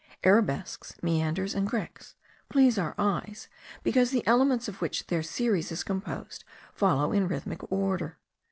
Arabesques, 0.23 0.95
meanders, 1.03 1.53
and 1.53 1.69
grecques, 1.69 2.15
please 2.49 2.79
our 2.79 2.95
eyes, 2.97 3.47
because 3.83 4.09
the 4.09 4.25
elements 4.25 4.67
of 4.67 4.81
which 4.81 5.05
their 5.05 5.21
series 5.21 5.71
is 5.71 5.83
composed, 5.83 6.43
follow 6.73 7.11
in 7.11 7.27
rhythmic 7.27 7.71
order. 7.71 8.17